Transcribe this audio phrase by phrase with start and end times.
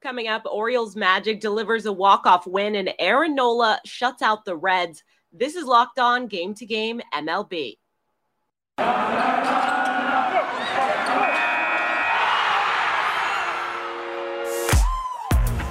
[0.00, 5.02] Coming up, Orioles Magic delivers a walk-off win and Aaron Nola shuts out the Reds.
[5.32, 7.78] This is Locked On Game to Game MLB.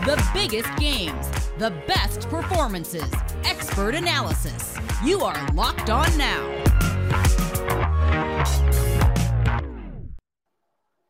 [0.05, 3.09] The biggest games, the best performances,
[3.45, 4.75] expert analysis.
[5.05, 6.63] You are Locked On Now.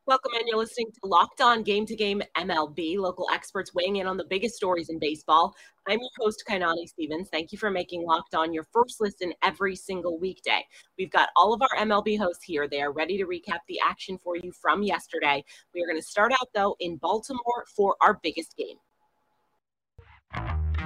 [0.07, 2.97] Welcome and You're listening to Locked On Game to Game MLB.
[2.97, 5.53] Local experts weighing in on the biggest stories in baseball.
[5.85, 7.27] I'm your host, Kainani Stevens.
[7.29, 10.65] Thank you for making Locked On your first listen every single weekday.
[10.97, 12.69] We've got all of our MLB hosts here.
[12.69, 15.43] They are ready to recap the action for you from yesterday.
[15.75, 18.77] We are going to start out, though, in Baltimore for our biggest game.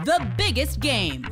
[0.03, 1.27] The biggest game.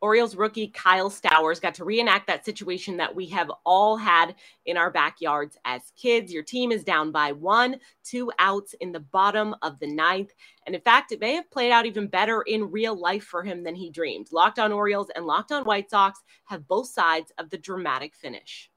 [0.00, 4.78] Orioles rookie Kyle Stowers got to reenact that situation that we have all had in
[4.78, 6.32] our backyards as kids.
[6.32, 10.32] Your team is down by one, two outs in the bottom of the ninth.
[10.64, 13.62] And in fact, it may have played out even better in real life for him
[13.62, 14.28] than he dreamed.
[14.32, 18.70] Locked on Orioles and Locked on White Sox have both sides of the dramatic finish.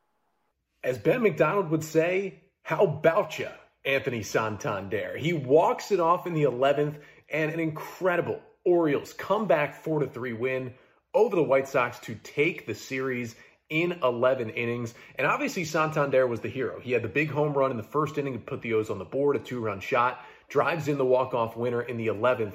[0.84, 3.48] As Ben McDonald would say, how about you,
[3.86, 5.16] Anthony Santander?
[5.18, 7.00] He walks it off in the 11th
[7.30, 10.74] and an incredible Orioles comeback 4 to 3 win
[11.14, 13.36] over the White Sox to take the series
[13.70, 14.94] in 11 innings.
[15.16, 16.80] And obviously, Santander was the hero.
[16.80, 19.00] He had the big home run in the first inning to put the O's on
[19.00, 22.54] the board, a two run shot, drives in the walk off winner in the 11th.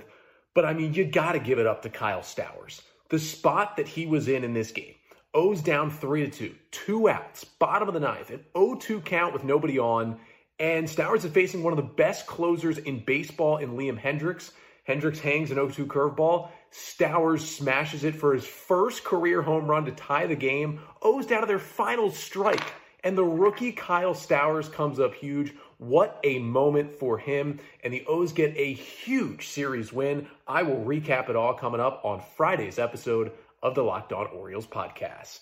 [0.55, 2.81] But I mean, you got to give it up to Kyle Stowers.
[3.11, 4.95] The spot that he was in in this game,
[5.35, 9.33] O's down 3 to 2, two outs, bottom of the ninth, an 0 2 count
[9.33, 10.19] with nobody on.
[10.61, 14.51] And Stowers is facing one of the best closers in baseball in Liam Hendriks.
[14.89, 16.51] Hendriks hangs an 0 2 curveball.
[16.71, 20.81] Stowers smashes it for his first career home run to tie the game.
[21.03, 22.73] O's down to their final strike.
[23.05, 25.55] And the rookie Kyle Stowers comes up huge.
[25.79, 27.61] What a moment for him.
[27.85, 30.27] And the O's get a huge series win.
[30.47, 33.33] I will recap it all coming up on Friday's episode
[33.63, 35.41] of the Locked On Orioles podcast.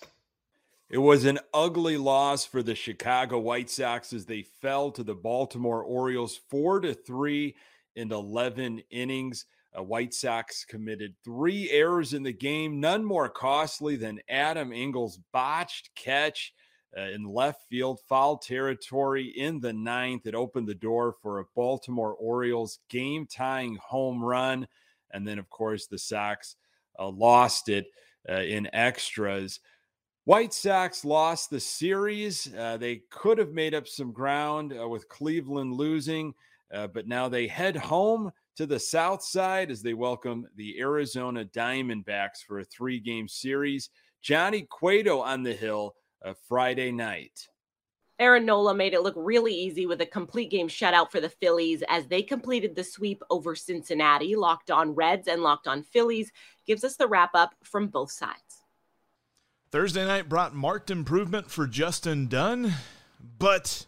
[0.89, 5.15] It was an ugly loss for the Chicago White Sox as they fell to the
[5.15, 7.55] Baltimore Orioles 4 to 3
[7.95, 9.45] in 11 innings.
[9.77, 15.19] Uh, White Sox committed three errors in the game, none more costly than Adam Engel's
[15.31, 16.53] botched catch
[16.97, 20.25] uh, in left field, foul territory in the ninth.
[20.25, 24.67] It opened the door for a Baltimore Orioles game tying home run.
[25.11, 26.55] And then, of course, the Sox
[26.97, 27.87] uh, lost it
[28.27, 29.59] uh, in extras.
[30.25, 32.53] White Sox lost the series.
[32.53, 36.33] Uh, they could have made up some ground uh, with Cleveland losing.
[36.69, 42.43] But now they head home to the south side as they welcome the Arizona Diamondbacks
[42.45, 43.89] for a three game series.
[44.21, 45.95] Johnny Cueto on the hill
[46.25, 47.47] uh, Friday night.
[48.19, 51.83] Aaron Nola made it look really easy with a complete game shutout for the Phillies
[51.87, 54.35] as they completed the sweep over Cincinnati.
[54.35, 56.31] Locked on Reds and Locked on Phillies
[56.65, 58.63] gives us the wrap up from both sides.
[59.71, 62.73] Thursday night brought marked improvement for Justin Dunn,
[63.37, 63.85] but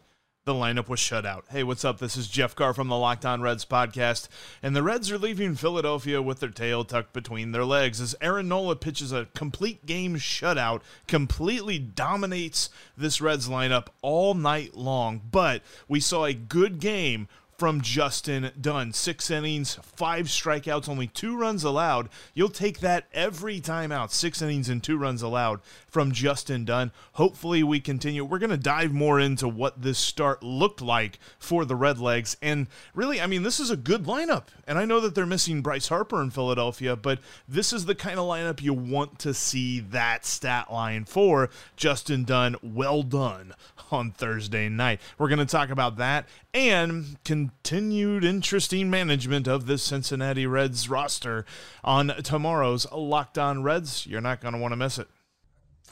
[0.50, 1.46] the lineup was shut out.
[1.52, 2.00] Hey, what's up?
[2.00, 4.28] This is Jeff Carr from the Locked On Reds podcast,
[4.64, 8.48] and the Reds are leaving Philadelphia with their tail tucked between their legs as Aaron
[8.48, 15.22] Nola pitches a complete game shutout, completely dominates this Reds lineup all night long.
[15.30, 17.28] But we saw a good game
[17.59, 18.94] from Justin Dunn.
[18.94, 22.09] Six innings, five strikeouts, only two runs allowed.
[22.34, 24.14] You'll take that every time out.
[24.14, 25.59] Six innings and two runs allowed
[25.90, 26.92] from Justin Dunn.
[27.14, 28.24] Hopefully, we continue.
[28.24, 32.36] We're going to dive more into what this start looked like for the Redlegs.
[32.42, 34.46] And really, I mean, this is a good lineup.
[34.68, 38.20] And I know that they're missing Bryce Harper in Philadelphia, but this is the kind
[38.20, 41.50] of lineup you want to see that stat line for.
[41.76, 43.54] Justin Dunn, well done
[43.92, 45.02] on Thursday night.
[45.18, 51.46] We're going to talk about that and continued interesting management of this Cincinnati Reds roster
[51.84, 54.08] on tomorrow's Locked On Reds.
[54.08, 55.08] You're not going to want to miss it.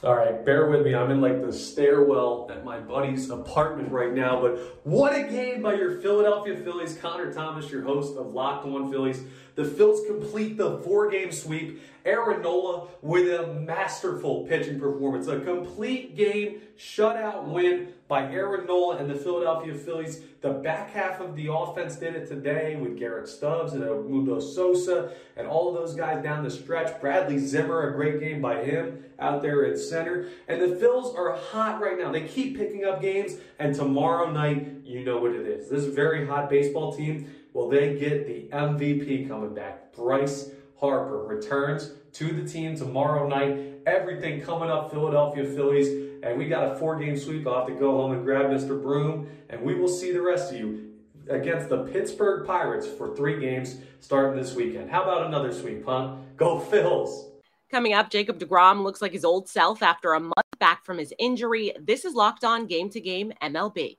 [0.04, 0.94] All right, bear with me.
[0.94, 4.40] I'm in like the stairwell at my buddy's apartment right now.
[4.40, 6.96] But what a game by your Philadelphia Phillies.
[6.96, 9.20] Connor Thomas, your host of Locked On Phillies.
[9.56, 11.82] The Phils complete the four game sweep.
[12.08, 15.28] Aaron Nola with a masterful pitching performance.
[15.28, 20.22] A complete game shutout win by Aaron Nola and the Philadelphia Phillies.
[20.40, 25.12] The back half of the offense did it today with Garrett Stubbs and Mundo Sosa
[25.36, 26.98] and all those guys down the stretch.
[26.98, 30.28] Bradley Zimmer, a great game by him out there at center.
[30.48, 32.10] And the Phils are hot right now.
[32.10, 35.68] They keep picking up games, and tomorrow night, you know what it is.
[35.68, 39.92] This very hot baseball team, well, they get the MVP coming back.
[39.94, 40.50] Bryce
[40.80, 43.80] Harper returns to the team tomorrow night.
[43.86, 47.46] Everything coming up, Philadelphia Phillies and we got a four game sweep.
[47.46, 48.80] I'll have to go home and grab Mr.
[48.80, 50.94] Broom, and we will see the rest of you
[51.28, 54.90] against the Pittsburgh Pirates for three games starting this weekend.
[54.90, 56.16] How about another sweep, huh?
[56.36, 57.30] Go Phils!
[57.70, 61.12] Coming up, Jacob DeGrom looks like his old self after a month back from his
[61.18, 61.72] injury.
[61.80, 63.98] This is Locked On Game to Game MLB.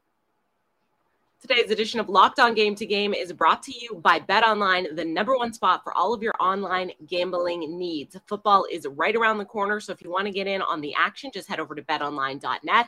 [1.42, 4.94] Today's edition of Locked On Game to Game is brought to you by Bet Online,
[4.94, 8.18] the number one spot for all of your online gambling needs.
[8.28, 10.94] Football is right around the corner, so if you want to get in on the
[10.96, 12.88] action, just head over to betonline.net.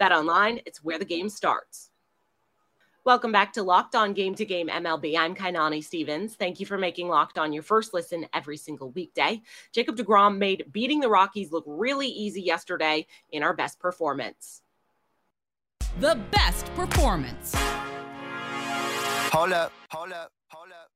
[0.00, 1.90] Bet Online, it's where the game starts.
[3.04, 5.16] Welcome back to Locked On Game to Game MLB.
[5.16, 6.34] I'm Kainani Stevens.
[6.34, 9.40] Thank you for making Locked On your first listen every single weekday.
[9.70, 14.62] Jacob DeGrom made beating the Rockies look really easy yesterday in our best performance.
[16.00, 17.54] The best performance.
[19.32, 20.90] Hold up, hold up, hold up.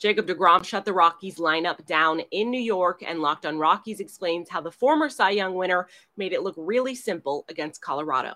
[0.00, 4.48] Jacob DeGrom shut the Rockies lineup down in New York, and Locked On Rockies explains
[4.48, 5.86] how the former Cy Young winner
[6.16, 8.34] made it look really simple against Colorado.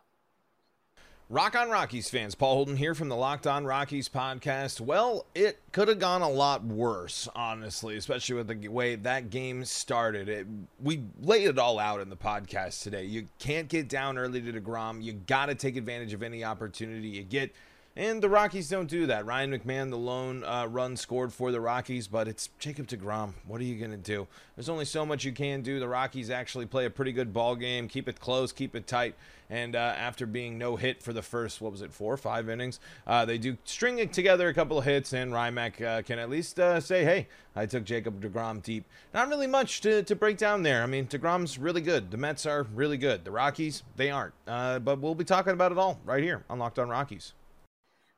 [1.28, 4.80] Rock on Rockies fans, Paul Holden here from the Locked On Rockies podcast.
[4.80, 9.64] Well, it could have gone a lot worse, honestly, especially with the way that game
[9.64, 10.28] started.
[10.28, 10.46] It,
[10.80, 13.02] we laid it all out in the podcast today.
[13.02, 15.02] You can't get down early to DeGrom.
[15.02, 17.52] You got to take advantage of any opportunity you get.
[17.94, 19.26] And the Rockies don't do that.
[19.26, 23.34] Ryan McMahon, the lone uh, run scored for the Rockies, but it's Jacob DeGrom.
[23.46, 24.26] What are you going to do?
[24.56, 25.78] There's only so much you can do.
[25.78, 29.14] The Rockies actually play a pretty good ball game, keep it close, keep it tight.
[29.50, 32.48] And uh, after being no hit for the first, what was it, four or five
[32.48, 36.30] innings, uh, they do string together a couple of hits, and Rymac uh, can at
[36.30, 38.86] least uh, say, hey, I took Jacob DeGrom deep.
[39.12, 40.82] Not really much to, to break down there.
[40.82, 42.10] I mean, DeGrom's really good.
[42.10, 43.26] The Mets are really good.
[43.26, 44.32] The Rockies, they aren't.
[44.48, 47.34] Uh, but we'll be talking about it all right here on Locked On Rockies.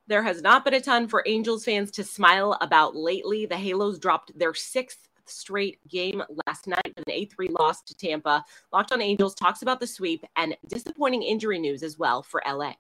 [0.07, 3.47] There has not been a ton for Angels fans to smile about lately.
[3.47, 8.45] The Halos dropped their sixth straight game last night, an 8 3 loss to Tampa.
[8.73, 12.75] Locked on Angels talks about the sweep and disappointing injury news as well for LA.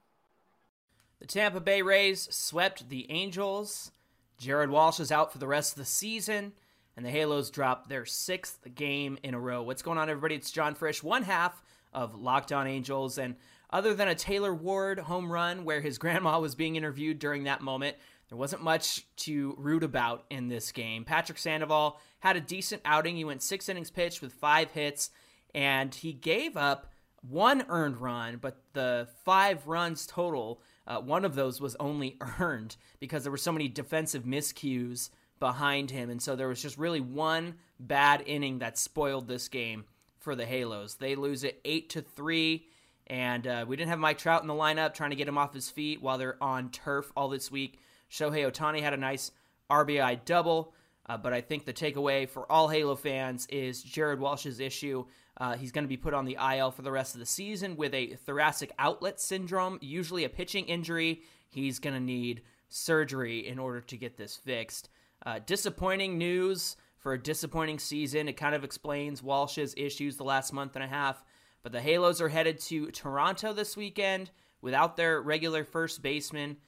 [1.20, 3.92] The Tampa Bay Rays swept the Angels.
[4.36, 6.52] Jared Walsh is out for the rest of the season,
[6.96, 9.62] and the Halos dropped their sixth game in a row.
[9.62, 10.34] What's going on, everybody?
[10.34, 11.62] It's John Frisch, one half
[11.94, 13.16] of Locked On Angels.
[13.16, 13.36] And
[13.74, 17.60] other than a Taylor Ward home run where his grandma was being interviewed during that
[17.60, 17.96] moment,
[18.28, 21.04] there wasn't much to root about in this game.
[21.04, 23.16] Patrick Sandoval had a decent outing.
[23.16, 25.10] He went six innings pitched with five hits,
[25.56, 26.92] and he gave up
[27.28, 32.76] one earned run, but the five runs total, uh, one of those was only earned
[33.00, 35.10] because there were so many defensive miscues
[35.40, 36.10] behind him.
[36.10, 39.84] And so there was just really one bad inning that spoiled this game
[40.20, 40.94] for the Halos.
[40.94, 42.68] They lose it 8 to 3
[43.06, 45.54] and uh, we didn't have Mike Trout in the lineup trying to get him off
[45.54, 47.78] his feet while they're on turf all this week.
[48.10, 49.30] Shohei Ohtani had a nice
[49.70, 50.72] RBI double.
[51.06, 55.04] Uh, but I think the takeaway for all Halo fans is Jared Walsh's issue.
[55.36, 57.76] Uh, he's going to be put on the IL for the rest of the season
[57.76, 61.22] with a thoracic outlet syndrome, usually a pitching injury.
[61.48, 64.88] He's going to need surgery in order to get this fixed.
[65.26, 68.28] Uh, disappointing news for a disappointing season.
[68.28, 71.22] It kind of explains Walsh's issues the last month and a half.
[71.64, 74.30] But the Halos are headed to Toronto this weekend
[74.60, 76.58] without their regular first baseman.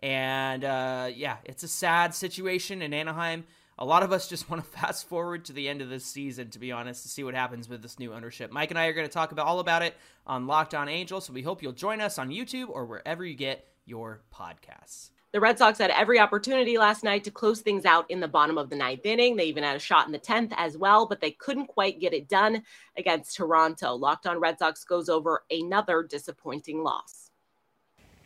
[0.00, 3.44] And uh, yeah, it's a sad situation in Anaheim.
[3.78, 6.48] A lot of us just want to fast forward to the end of this season,
[6.50, 8.50] to be honest, to see what happens with this new ownership.
[8.50, 9.94] Mike and I are going to talk about all about it
[10.26, 13.34] on Locked On Angels, so we hope you'll join us on YouTube or wherever you
[13.34, 15.10] get your podcasts.
[15.36, 18.56] The Red Sox had every opportunity last night to close things out in the bottom
[18.56, 19.36] of the ninth inning.
[19.36, 22.14] They even had a shot in the 10th as well, but they couldn't quite get
[22.14, 22.62] it done
[22.96, 23.92] against Toronto.
[23.96, 27.32] Locked on Red Sox goes over another disappointing loss.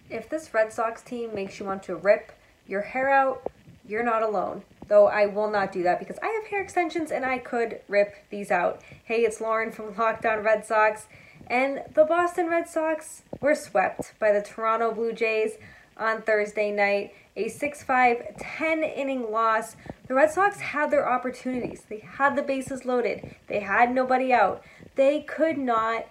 [0.08, 2.30] If this Red Sox team makes you want to rip
[2.68, 3.42] your hair out,
[3.84, 4.62] you're not alone.
[4.86, 8.14] Though I will not do that because I have hair extensions and I could rip
[8.30, 8.82] these out.
[9.02, 11.08] Hey, it's Lauren from Locked On Red Sox.
[11.48, 15.54] And the Boston Red Sox were swept by the Toronto Blue Jays
[16.00, 17.14] on Thursday night.
[17.36, 19.76] A 6 5 10 inning loss.
[20.08, 21.82] The Red Sox had their opportunities.
[21.88, 24.64] They had the bases loaded, they had nobody out.
[24.96, 26.06] They could not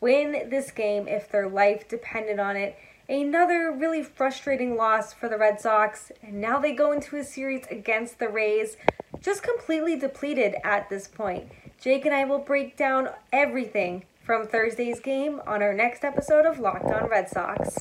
[0.00, 2.76] win this game if their life depended on it.
[3.08, 7.66] Another really frustrating loss for the Red Sox, and now they go into a series
[7.70, 8.76] against the Rays,
[9.20, 11.48] just completely depleted at this point.
[11.80, 16.58] Jake and I will break down everything from Thursday's game on our next episode of
[16.58, 17.78] Locked On Red Sox.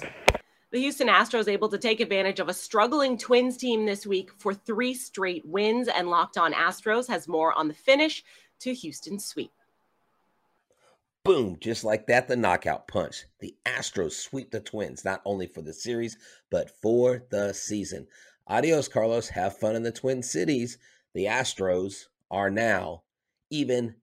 [0.73, 4.55] The Houston Astros able to take advantage of a struggling Twins team this week for
[4.55, 8.23] three straight wins, and Locked On Astros has more on the finish
[8.61, 9.51] to Houston's sweep.
[11.23, 13.25] Boom, just like that, the knockout punch.
[13.39, 16.17] The Astros sweep the Twins, not only for the series,
[16.49, 18.07] but for the season.
[18.47, 19.29] Adios, Carlos.
[19.29, 20.79] Have fun in the Twin Cities.
[21.13, 23.03] The Astros are now
[23.51, 23.93] even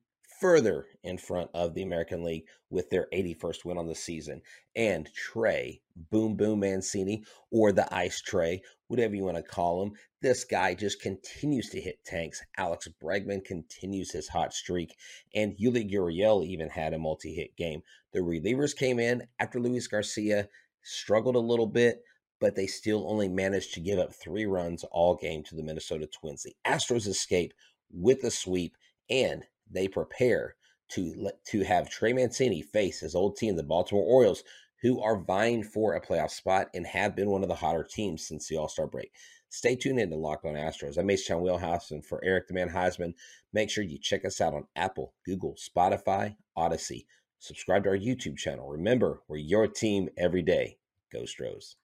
[0.40, 4.40] further in front of the American League with their 81st win on the season.
[4.74, 9.92] And Trey, Boom Boom Mancini, or the Ice Tray, whatever you want to call him,
[10.22, 12.42] this guy just continues to hit tanks.
[12.56, 14.96] Alex Bregman continues his hot streak,
[15.34, 17.82] and Yuli Gurriel even had a multi hit game.
[18.12, 20.48] The relievers came in after Luis Garcia
[20.82, 22.02] struggled a little bit,
[22.40, 26.06] but they still only managed to give up three runs all game to the Minnesota
[26.06, 26.42] Twins.
[26.42, 27.52] The Astros escape
[27.92, 28.76] with a sweep,
[29.10, 30.56] and they prepare
[30.90, 34.42] to to have Trey Mancini face his old team, the Baltimore Orioles,
[34.82, 38.26] who are vying for a playoff spot and have been one of the hotter teams
[38.26, 39.12] since the All Star break.
[39.48, 40.96] Stay tuned in to Locked On Astros.
[40.96, 43.14] I'm Chan Wheelhouse, and for Eric the Man Heisman,
[43.52, 47.06] make sure you check us out on Apple, Google, Spotify, Odyssey.
[47.40, 48.68] Subscribe to our YouTube channel.
[48.68, 50.78] Remember, we're your team every day.
[51.12, 51.76] Go Stros.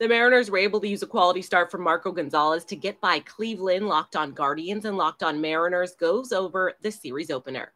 [0.00, 3.20] The Mariners were able to use a quality start from Marco Gonzalez to get by
[3.20, 3.86] Cleveland.
[3.86, 7.72] Locked on Guardians and Locked on Mariners goes over the series opener.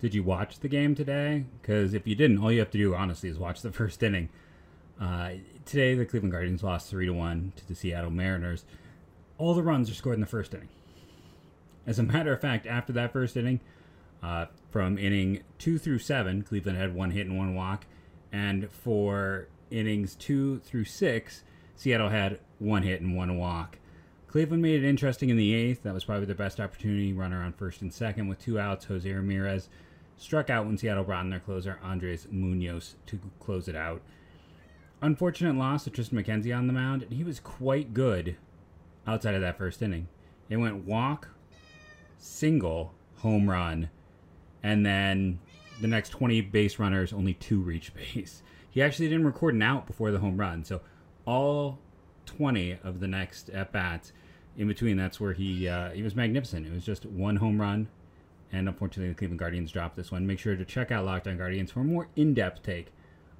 [0.00, 1.44] Did you watch the game today?
[1.60, 4.28] Because if you didn't, all you have to do, honestly, is watch the first inning.
[5.00, 5.32] Uh,
[5.64, 8.64] today, the Cleveland Guardians lost three to one to the Seattle Mariners.
[9.38, 10.68] All the runs are scored in the first inning.
[11.84, 13.58] As a matter of fact, after that first inning,
[14.22, 17.86] uh, from inning two through seven, Cleveland had one hit and one walk,
[18.30, 21.42] and for innings two through six,
[21.74, 23.78] Seattle had one hit and one walk.
[24.28, 25.82] Cleveland made it interesting in the eighth.
[25.82, 27.12] That was probably their best opportunity.
[27.12, 28.86] Runner on first and second with two outs.
[28.86, 29.68] Jose Ramirez
[30.16, 34.00] struck out when Seattle brought in their closer, Andres Munoz, to close it out.
[35.02, 38.36] Unfortunate loss to Triston McKenzie on the mound, and he was quite good
[39.06, 40.08] outside of that first inning.
[40.48, 41.28] It went walk,
[42.18, 43.90] single, home run,
[44.62, 45.40] and then
[45.80, 48.42] the next 20 base runners, only two reached base.
[48.72, 50.80] He actually didn't record an out before the home run, so
[51.24, 51.78] all
[52.26, 54.12] 20 of the next at bats
[54.56, 56.66] in between, that's where he uh, he was magnificent.
[56.66, 57.88] It was just one home run,
[58.52, 60.26] and unfortunately, the Cleveland Guardians dropped this one.
[60.26, 62.88] Make sure to check out Locked On Guardians for a more in depth take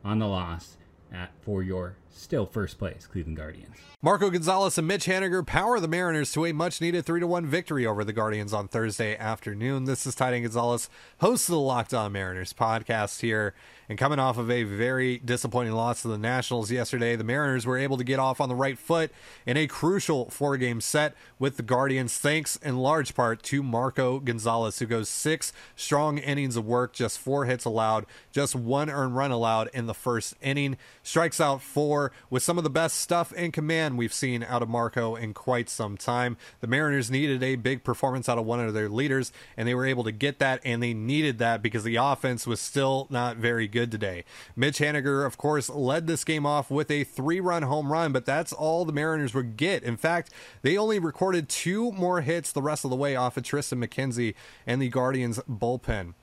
[0.05, 0.77] on the loss
[1.13, 3.77] at, for your still first place Cleveland Guardians.
[4.01, 7.87] Marco Gonzalez and Mitch Haniger power the Mariners to a much needed 3 1 victory
[7.87, 9.85] over the Guardians on Thursday afternoon.
[9.85, 10.91] This is Titan Gonzalez,
[11.21, 13.55] host of the Locked On Mariners podcast here.
[13.89, 17.77] And coming off of a very disappointing loss to the Nationals yesterday, the Mariners were
[17.77, 19.13] able to get off on the right foot
[19.45, 24.19] in a crucial four game set with the Guardians, thanks in large part to Marco
[24.19, 29.15] Gonzalez, who goes six strong innings of work, just four hits allowed, just one earned
[29.15, 33.33] run allowed in the first inning, strikes out four with some of the best stuff
[33.35, 36.39] in command we've seen out of Marco in quite some time.
[36.61, 39.87] The Mariners needed a big performance out of one of their leaders, and they were
[39.87, 43.69] able to get that, and they needed that because the offense was still not very
[43.69, 44.25] good good today.
[44.55, 48.25] Mitch Haniger, of course, led this game off with a three run home run, but
[48.25, 49.83] that's all the Mariners would get.
[49.83, 50.31] In fact,
[50.63, 54.35] they only recorded two more hits the rest of the way off of Triston McKenzie
[54.69, 56.15] and the Guardians bullpen.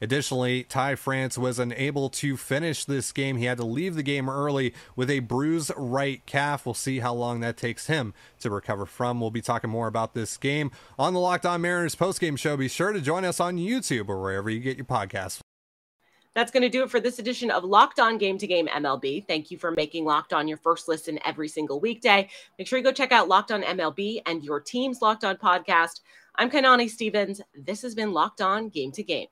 [0.00, 3.36] Additionally, Ty France was unable to finish this game.
[3.36, 6.66] He had to leave the game early with a bruised right calf.
[6.66, 9.20] We'll see how long that takes him to recover from.
[9.20, 12.56] We'll be talking more about this game on the Locked On Mariners postgame show.
[12.56, 15.40] Be sure to join us on YouTube or wherever you get your podcasts.
[16.34, 19.26] That's going to do it for this edition of Locked On Game to Game MLB.
[19.26, 22.28] Thank you for making Locked On your first listen every single weekday.
[22.58, 26.00] Make sure you go check out Locked On MLB and your team's Locked On podcast.
[26.36, 27.40] I'm Kainani Stevens.
[27.54, 29.26] This has been Locked On Game to Game.